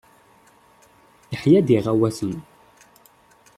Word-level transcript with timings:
Iheyya-d 1.33 1.69
iɣawasen. 1.77 2.37